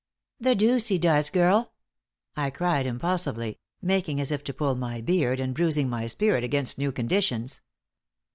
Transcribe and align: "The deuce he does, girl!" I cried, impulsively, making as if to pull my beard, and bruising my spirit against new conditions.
"The 0.39 0.55
deuce 0.55 0.87
he 0.87 0.97
does, 0.97 1.29
girl!" 1.29 1.73
I 2.35 2.49
cried, 2.49 2.87
impulsively, 2.87 3.59
making 3.83 4.19
as 4.19 4.31
if 4.31 4.43
to 4.45 4.51
pull 4.55 4.73
my 4.73 4.99
beard, 4.99 5.39
and 5.39 5.53
bruising 5.53 5.87
my 5.89 6.07
spirit 6.07 6.43
against 6.43 6.79
new 6.79 6.91
conditions. 6.91 7.61